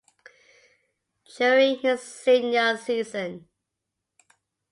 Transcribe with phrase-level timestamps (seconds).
[1.37, 3.47] During his senior season.